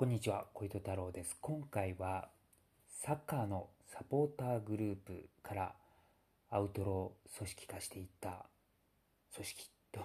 [0.00, 1.36] こんにちは、小糸太郎です。
[1.42, 2.30] 今回は
[2.88, 5.74] サッカーのサポーターグループから
[6.48, 8.46] アウトロー組織化していった
[9.34, 10.00] 組織と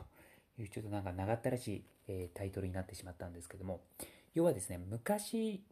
[0.58, 3.86] いうちょっとなんか長ったらしい、えタイトルになってしまったんですけども、
[4.34, 5.64] 要はですね、昔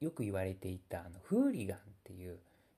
[0.00, 2.36] よく言われていたあのフーリガンっていういわ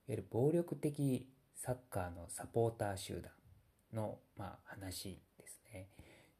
[0.08, 3.32] ゆる暴力的サッカーのサポーター集団
[3.94, 5.88] の、まあ、話ですね。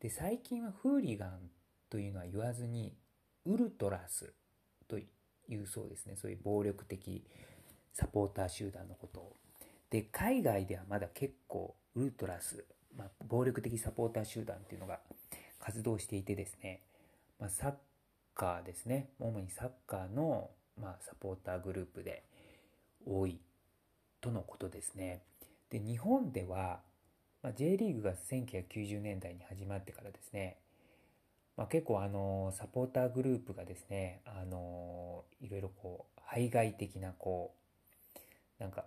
[0.00, 1.48] で、最近はフーリガン
[1.88, 2.92] というのは言わずに
[3.46, 4.34] ウルトラス
[4.90, 6.16] というそうですね。
[6.16, 7.24] そういう暴力的
[7.92, 9.36] サポーター集団のことを。
[9.90, 12.64] で、海外ではまだ結構ウルトラス、
[12.96, 14.98] まあ、暴力的サポーター集団っていうのが
[15.60, 16.82] 活動していてですね、
[17.38, 17.74] まあ、サッ
[18.34, 19.10] カーですね。
[19.20, 20.50] 主にサッカーの、
[20.80, 22.24] まあ、サポーターグループで
[23.06, 23.38] 多い
[24.20, 25.22] とのことですね。
[25.70, 26.80] で、日本では、
[27.42, 30.58] まあ、J リーグが1990年代に始まってからですね、
[31.60, 37.52] まあ、結構あのサポーターグループがですねあのいろいろこう排外的なこ
[38.16, 38.86] うなんか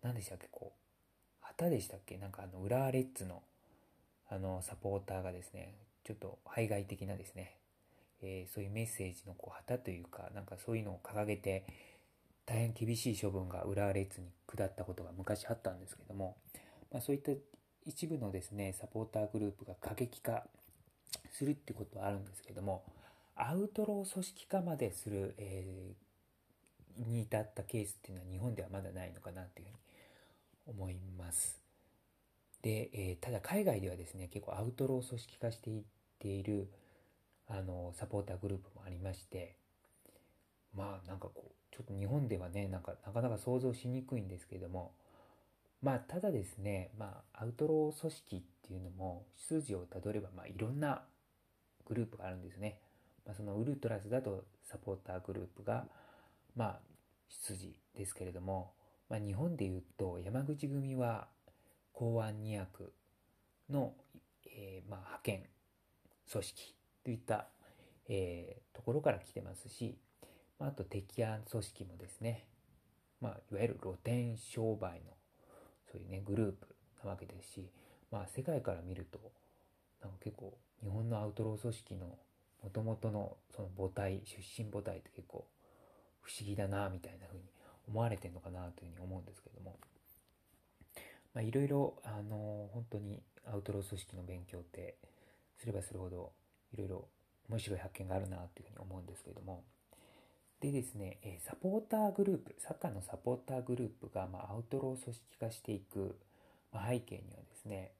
[0.00, 3.42] 何でしたっけこう旗でしたっけなんかあの浦和レッズの
[4.30, 7.56] あのサポーターがですねちょっと排外的なですね、
[8.22, 11.66] えーそういうメッセージのこう旗というかなんかそういうのを掲げて
[12.46, 16.36] 大変厳しい処分が浦和レッズに下ったことが昔あったんですけども、
[16.92, 17.32] まあ、そういった
[17.84, 20.44] 一部のですねサポーターグループが過激化
[21.32, 22.84] するってことはあるんですけども
[23.36, 26.04] アウトロー組織化までする、えー
[26.96, 31.60] に至ったケースっていうのは日本ではまだないのかなというふうに思います。
[32.62, 35.82] で、えーただ海外ではですね結構アウトロー組織化していっ
[36.18, 36.68] ている
[37.48, 39.56] あのサポーターグループもありまして
[40.74, 44.92] まあなんかこうちょっと日本ではねなんかなかなか想像しにくいんですけども
[45.82, 51.02] まあただですねまあアウトロー組織っていうのも出自をたどればまあいろんな
[51.86, 52.80] グループがあるんですね、
[53.26, 55.86] まあ、そのウルトラスだとサポーターグループが
[56.56, 56.80] まあ
[57.28, 58.72] 出自ですけれども、
[59.08, 61.28] まあ、日本でいうと山口組は
[61.92, 62.92] 公安2役
[63.70, 63.92] の、
[64.46, 65.42] えーまあ、派遣
[66.30, 67.46] 組織といった、
[68.08, 69.96] えーところから来てますし、
[70.58, 72.46] まあ、あと敵案組織もですね、
[73.20, 75.12] まあ、いわゆる露店商売の
[75.90, 77.70] そういうねグループなわけですし、
[78.14, 79.18] まあ、世界から見ると
[80.00, 82.06] なんか結構日本のアウトロー組織の
[82.62, 85.44] もともとのその母体出身母体って結構
[86.22, 87.44] 不思議だなみたいな風に
[87.88, 89.76] 思われてるのかなというふうに思うんですけども。
[91.42, 94.94] いろいろあの本当にアウトロー組織の勉強って
[95.58, 96.30] すればするほど
[96.72, 97.08] いろいろ
[97.50, 99.64] 面白い発見があるなというふうに思うんですけども。
[100.60, 106.16] でですね、えサポーターグループサッカーのサポーターグループが、ま、アウトロー組織化していく、
[106.72, 107.90] ま、背景にはですね、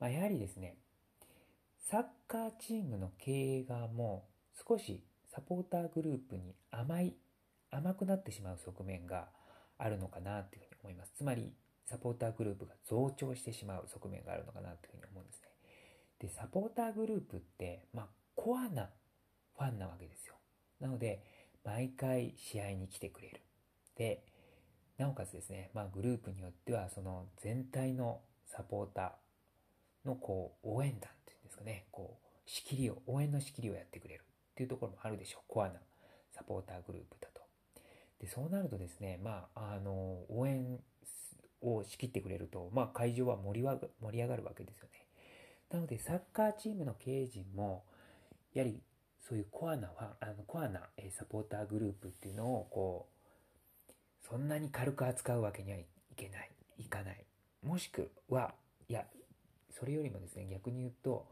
[0.00, 0.76] まあ、やはりですね
[1.78, 4.26] サッカーチームの経営側も
[4.66, 7.14] 少しサポーターグループに甘い
[7.70, 9.28] 甘くなってしまう側面が
[9.78, 11.12] あるのかなというふうに思います。
[11.16, 11.52] つまり
[11.84, 15.48] サポーターグループが増長してしまう側面があるのかなというふうに思うんですね。
[16.20, 18.88] でサポーターグループって、まあ、コアな
[19.56, 20.34] ファンなわけですよ。
[20.80, 21.22] なので
[21.64, 23.42] 毎回試合に来てくれる。
[23.96, 24.24] で
[24.96, 29.23] なおかつですね、まあ、グループによってはその全体のサポーター
[30.04, 31.86] のこう応援団っていうんですかね。
[31.90, 35.42] こう仕切りを応援の仕切りをやってくれるっていうところもあるでしょう。
[35.48, 35.74] コアな
[36.32, 37.42] サポーターグループだと。
[38.20, 40.78] でそうなるとですねまああの応援
[41.60, 45.06] を仕切ってくれると、まあ、会場は盛り盛り上がるわけですよね。
[45.70, 47.84] なのでサッカーチームの経営陣も
[48.52, 48.80] やはり
[49.20, 53.08] そういうコアなファンあのコアなサポーターグループっていうのをこ
[53.88, 53.92] う
[54.28, 55.86] そんなに軽く扱うわけにはい
[56.16, 57.24] けないいかない。
[57.62, 58.54] もしくは
[58.88, 59.06] いや
[59.78, 61.26] それよりもですね逆に言うと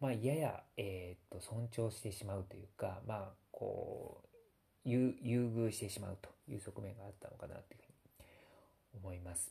[0.00, 4.28] まあやや、えー、と尊重してしまうというかまあこう
[4.88, 7.82] 優優遇してしまうという側面があったのかなというふう
[8.96, 9.50] に思います。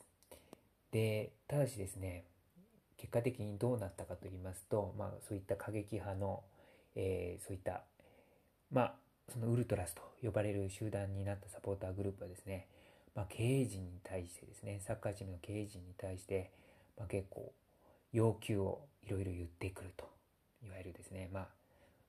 [0.91, 2.23] でただしですね
[2.97, 6.43] 結果的にどうなったかと言いますと、まあ、そういった過激派の、
[6.95, 7.83] えーそういった
[8.71, 8.93] まあ
[9.31, 12.67] そのウルトラスと呼ばれる集団になったサポーターグループはですね、
[13.13, 16.51] まあ、経営陣に対してですねサッカーチームの経営陣に対して、
[16.97, 17.51] まあ、結構
[18.13, 20.05] 要求をいろいろ言ってくると
[20.65, 21.47] いわゆるですねまあ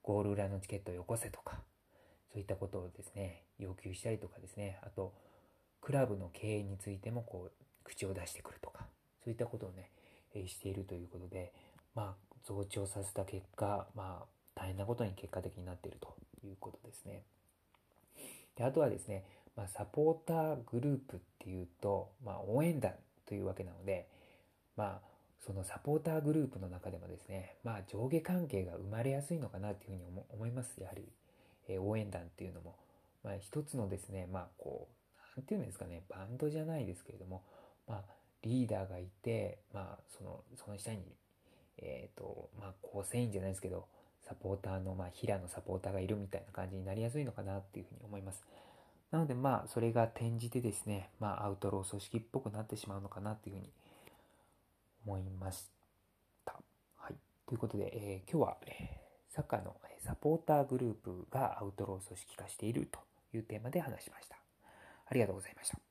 [0.02, 1.60] ゴール裏のチケットをよこせとか
[2.32, 5.14] そういったことをですね要求したりとかですねあと
[5.80, 8.86] クラブの経営についてもこう口を出してくるとか
[9.24, 9.90] そういったことをね、
[10.46, 11.52] しているということで
[11.94, 14.24] まあ増長させた結果まあ
[14.54, 16.14] 大変なことに結果的になっていると
[16.44, 17.22] いうことですね。
[18.56, 19.24] であとはですね、
[19.56, 22.92] まあ、サポーターグループっていうと、まあ、応援団
[23.24, 24.08] というわけなので、
[24.76, 25.00] まあ、
[25.44, 31.04] そのサポーターグループの中でもですね、まあ、上下関係が生まれやすいのかなというふうに思いますやはり、
[31.68, 32.76] えー応援団っていうのも、
[33.22, 37.42] まあ、一つのですね、まあ、こう、なんていうんですかね、バンドじゃないですけれども、
[37.86, 38.04] まあ、
[38.42, 41.02] リーダーがいて、まあ、その、その下に、
[41.78, 43.86] えっ、ー、と、まあ、構成員じゃないですけど、
[44.26, 48.44] サポーターの、まあ、平のサポーターがいるみたいな感じになりやすいのかなっていうふうに思います。
[49.10, 53.70] なので、まあ、それが転じてですね、まあ、アウトロー組織っぽくなってしまうのかなっていうふうに
[55.08, 55.64] 思いまし
[56.44, 56.52] た。
[56.96, 57.14] はい。
[57.46, 59.00] ということで、えー、今日は、え、
[59.30, 62.98] サッカーのサポーターグループがアウトロー組織化していると
[63.36, 64.36] いうテーマで話しました。
[65.06, 65.87] ありがとうございました。